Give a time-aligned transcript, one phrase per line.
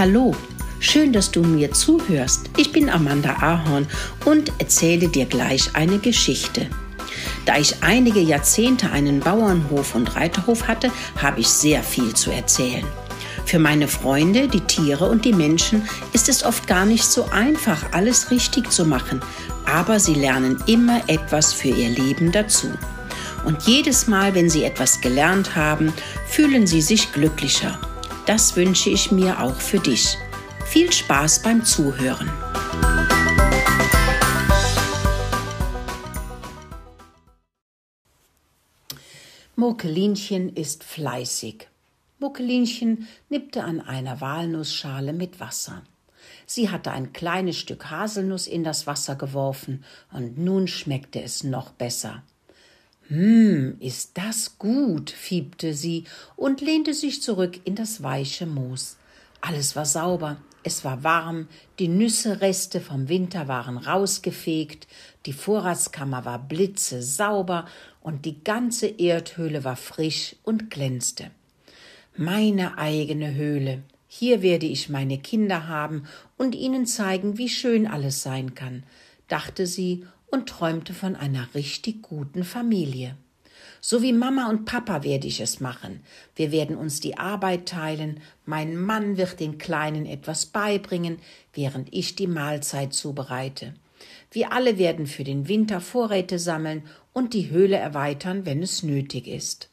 [0.00, 0.34] Hallo,
[0.78, 2.48] schön, dass du mir zuhörst.
[2.56, 3.86] Ich bin Amanda Ahorn
[4.24, 6.68] und erzähle dir gleich eine Geschichte.
[7.44, 10.90] Da ich einige Jahrzehnte einen Bauernhof und Reiterhof hatte,
[11.20, 12.86] habe ich sehr viel zu erzählen.
[13.44, 17.92] Für meine Freunde, die Tiere und die Menschen ist es oft gar nicht so einfach,
[17.92, 19.20] alles richtig zu machen,
[19.66, 22.70] aber sie lernen immer etwas für ihr Leben dazu.
[23.44, 25.92] Und jedes Mal, wenn sie etwas gelernt haben,
[26.26, 27.78] fühlen sie sich glücklicher.
[28.26, 30.16] Das wünsche ich mir auch für dich.
[30.66, 32.30] Viel Spaß beim Zuhören.
[39.56, 41.68] Murkelinchen ist fleißig.
[42.18, 45.82] Murkelinchen nippte an einer Walnussschale mit Wasser.
[46.46, 51.70] Sie hatte ein kleines Stück Haselnuss in das Wasser geworfen, und nun schmeckte es noch
[51.70, 52.22] besser.
[53.10, 56.04] Hm, ist das gut, fiebte sie
[56.36, 58.98] und lehnte sich zurück in das weiche Moos.
[59.40, 61.48] Alles war sauber, es war warm,
[61.80, 64.86] die Nüssereste vom Winter waren rausgefegt,
[65.26, 67.66] die Vorratskammer war blitzesauber
[68.00, 71.32] und die ganze Erdhöhle war frisch und glänzte.
[72.16, 73.82] Meine eigene Höhle.
[74.06, 76.04] Hier werde ich meine Kinder haben
[76.36, 78.84] und ihnen zeigen, wie schön alles sein kann,
[79.26, 83.16] dachte sie und träumte von einer richtig guten Familie.
[83.80, 86.00] So wie Mama und Papa werde ich es machen.
[86.36, 91.18] Wir werden uns die Arbeit teilen, mein Mann wird den Kleinen etwas beibringen,
[91.54, 93.74] während ich die Mahlzeit zubereite.
[94.30, 99.26] Wir alle werden für den Winter Vorräte sammeln und die Höhle erweitern, wenn es nötig
[99.26, 99.70] ist.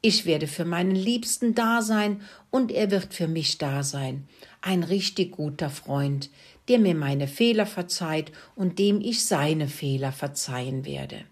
[0.00, 4.28] Ich werde für meinen Liebsten da sein und er wird für mich da sein.
[4.60, 6.30] Ein richtig guter Freund,
[6.68, 11.24] der mir meine Fehler verzeiht und dem ich seine Fehler verzeihen werde.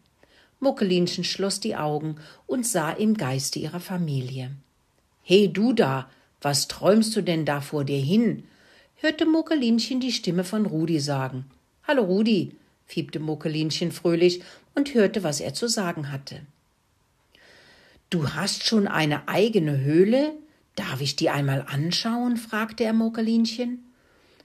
[0.61, 4.53] Muckelinchen schloss die Augen und sah im Geiste ihrer Familie.
[5.23, 6.09] He, du da,
[6.41, 8.45] was träumst du denn da vor dir hin?
[8.97, 11.45] hörte Muckelinchen die Stimme von Rudi sagen.
[11.87, 12.57] Hallo, Rudi,
[12.87, 14.43] fiebte Muckelinchen fröhlich
[14.75, 16.41] und hörte, was er zu sagen hatte.
[18.09, 20.33] Du hast schon eine eigene Höhle?
[20.77, 22.37] Darf ich die einmal anschauen?
[22.37, 23.86] fragte er Muckelinchen.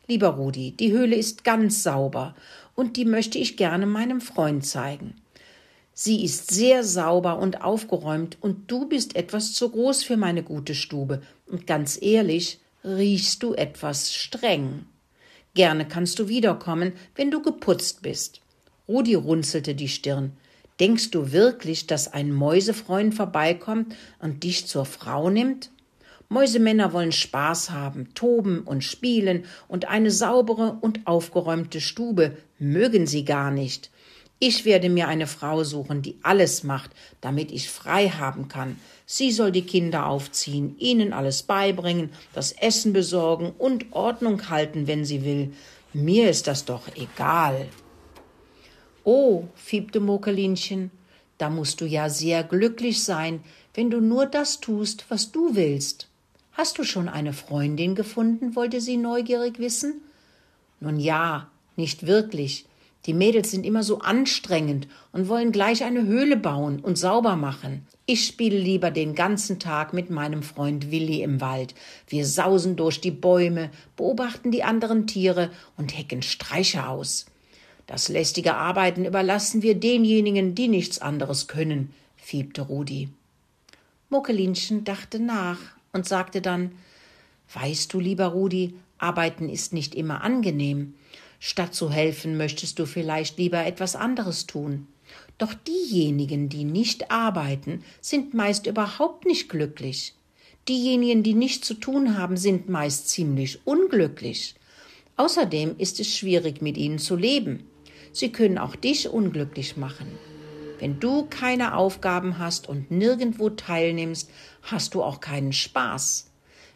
[0.08, 2.36] Lieber Rudi, die Höhle ist ganz sauber
[2.76, 5.16] und die möchte ich gerne meinem Freund zeigen.
[5.94, 10.74] Sie ist sehr sauber und aufgeräumt und du bist etwas zu groß für meine gute
[10.74, 14.86] Stube und ganz ehrlich, riechst du etwas streng.
[15.54, 18.42] Gerne kannst du wiederkommen, wenn du geputzt bist.
[18.88, 20.32] Rudi runzelte die Stirn.
[20.80, 25.70] Denkst du wirklich, dass ein Mäusefreund vorbeikommt und dich zur Frau nimmt?
[26.32, 33.26] Mäusemänner wollen Spaß haben, toben und spielen, und eine saubere und aufgeräumte Stube mögen sie
[33.26, 33.92] gar nicht.
[34.40, 38.80] Ich werde mir eine Frau suchen, die alles macht, damit ich frei haben kann.
[39.06, 45.04] Sie soll die Kinder aufziehen, ihnen alles beibringen, das Essen besorgen und Ordnung halten, wenn
[45.04, 45.52] sie will.
[45.92, 47.68] Mir ist das doch egal.
[49.04, 50.92] Oh, fiebte Mokelinchen,
[51.38, 53.44] da musst du ja sehr glücklich sein,
[53.74, 56.08] wenn du nur das tust, was du willst.
[56.54, 58.56] Hast du schon eine Freundin gefunden?
[58.56, 60.02] wollte sie neugierig wissen.
[60.80, 62.66] Nun ja, nicht wirklich.
[63.06, 67.88] Die Mädels sind immer so anstrengend und wollen gleich eine Höhle bauen und sauber machen.
[68.06, 71.74] Ich spiele lieber den ganzen Tag mit meinem Freund Willi im Wald.
[72.08, 77.26] Wir sausen durch die Bäume, beobachten die anderen Tiere und hecken Streiche aus.
[77.88, 83.10] Das lästige Arbeiten überlassen wir denjenigen, die nichts anderes können, fiebte Rudi.
[84.10, 85.58] Muckelinchen dachte nach
[85.94, 86.72] und sagte dann
[87.54, 90.94] Weißt du, lieber Rudi, arbeiten ist nicht immer angenehm.
[91.40, 94.88] Statt zu helfen, möchtest du vielleicht lieber etwas anderes tun.
[95.38, 100.14] Doch diejenigen, die nicht arbeiten, sind meist überhaupt nicht glücklich.
[100.70, 104.56] Diejenigen, die nichts zu tun haben, sind meist ziemlich unglücklich.
[105.18, 107.66] Außerdem ist es schwierig, mit ihnen zu leben.
[108.14, 110.08] Sie können auch dich unglücklich machen.
[110.82, 114.32] Wenn du keine Aufgaben hast und nirgendwo teilnimmst,
[114.64, 116.32] hast du auch keinen Spaß.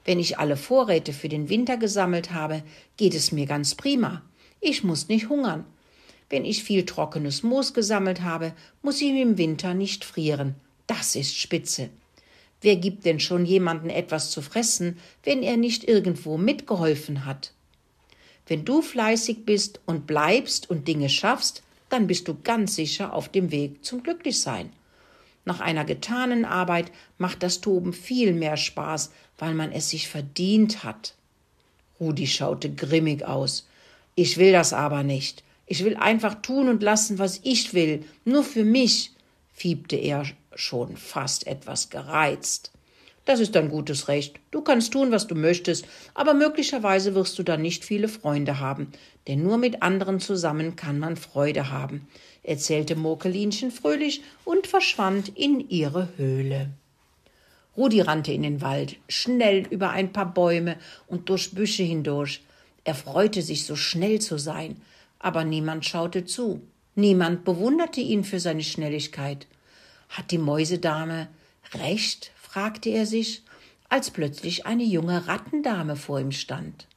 [0.05, 2.61] Wenn ich alle Vorräte für den Winter gesammelt habe,
[2.97, 4.21] geht es mir ganz prima.
[4.61, 5.65] Ich muss nicht hungern.
[6.29, 8.53] Wenn ich viel trockenes Moos gesammelt habe,
[8.83, 10.53] muss ich im Winter nicht frieren.
[10.85, 11.89] Das ist spitze.
[12.61, 17.53] Wer gibt denn schon jemanden etwas zu fressen, wenn er nicht irgendwo mitgeholfen hat?
[18.45, 23.29] Wenn du fleißig bist und bleibst und Dinge schaffst, dann bist du ganz sicher auf
[23.29, 24.71] dem Weg zum Glücklichsein.
[25.45, 30.83] Nach einer getanen Arbeit macht das Toben viel mehr Spaß, weil man es sich verdient
[30.83, 31.13] hat.
[31.99, 33.67] Rudi schaute grimmig aus.
[34.15, 35.43] Ich will das aber nicht.
[35.67, 39.11] Ich will einfach tun und lassen, was ich will, nur für mich,
[39.53, 42.71] fiebte er schon fast etwas gereizt.
[43.25, 44.39] Das ist dein gutes Recht.
[44.51, 48.91] Du kannst tun, was du möchtest, aber möglicherweise wirst du dann nicht viele Freunde haben,
[49.27, 52.07] denn nur mit anderen zusammen kann man Freude haben,
[52.43, 56.69] erzählte Murkelinchen fröhlich und verschwand in ihre Höhle.
[57.75, 62.43] Rudi rannte in den Wald, schnell über ein paar Bäume und durch Büsche hindurch.
[62.83, 64.79] Er freute sich, so schnell zu sein,
[65.19, 66.61] aber niemand schaute zu.
[66.93, 69.47] Niemand bewunderte ihn für seine Schnelligkeit.
[70.09, 71.27] Hat die Mäusedame
[71.73, 72.31] recht?
[72.55, 73.43] Fragte er sich,
[73.89, 76.87] als plötzlich eine junge Rattendame vor ihm stand.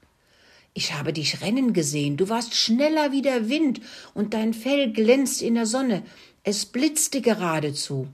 [0.73, 3.81] Ich habe dich rennen gesehen, du warst schneller wie der Wind,
[4.15, 6.05] und dein Fell glänzt in der Sonne,
[6.45, 8.07] es blitzte geradezu.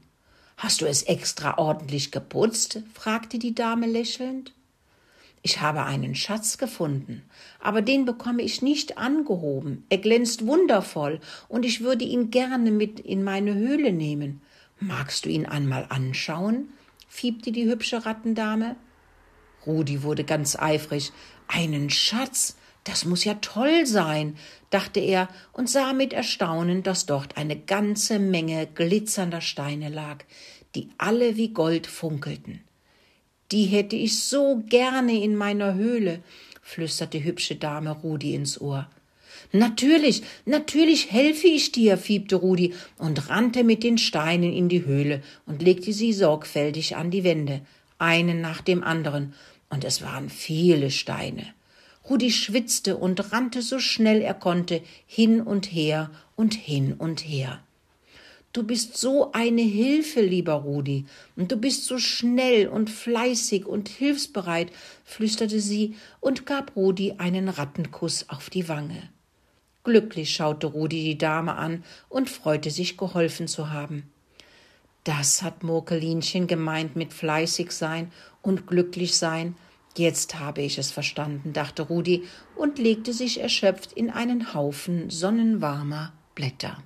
[0.57, 2.83] Hast du es extra ordentlich geputzt?
[2.95, 4.55] fragte die Dame lächelnd.
[5.43, 7.25] Ich habe einen Schatz gefunden,
[7.61, 9.85] aber den bekomme ich nicht angehoben.
[9.91, 11.21] Er glänzt wundervoll,
[11.51, 14.41] und ich würde ihn gerne mit in meine Höhle nehmen.
[14.81, 16.71] Magst du ihn einmal anschauen?
[17.15, 18.75] Fiebte die hübsche Rattendame.
[19.67, 21.13] Rudi wurde ganz eifrig.
[21.47, 24.37] Einen Schatz, das muss ja toll sein,
[24.71, 30.25] dachte er und sah mit Erstaunen, dass dort eine ganze Menge glitzernder Steine lag,
[30.75, 32.65] die alle wie Gold funkelten.
[33.53, 36.21] Die hätte ich so gerne in meiner Höhle,
[36.63, 38.91] flüsterte hübsche Dame Rudi ins Ohr.
[39.53, 45.23] Natürlich, natürlich helfe ich dir, fiebte Rudi und rannte mit den Steinen in die Höhle
[45.47, 47.61] und legte sie sorgfältig an die Wände,
[47.99, 49.35] einen nach dem anderen,
[49.71, 51.47] und es waren viele Steine.
[52.09, 57.61] Rudi schwitzte und rannte so schnell er konnte hin und her und hin und her.
[58.53, 63.89] Du bist so eine Hilfe, lieber Rudi, und du bist so schnell und fleißig und
[63.89, 64.71] hilfsbereit,
[65.05, 69.11] flüsterte sie und gab Rudi einen Rattenkuss auf die Wange.
[69.85, 74.11] Glücklich schaute Rudi die Dame an und freute sich, geholfen zu haben.
[75.05, 78.11] Das hat Murkelinchen gemeint mit fleißig sein
[78.41, 79.55] und glücklich sein.
[79.97, 82.25] Jetzt habe ich es verstanden, dachte Rudi
[82.57, 86.79] und legte sich erschöpft in einen Haufen sonnenwarmer Blätter.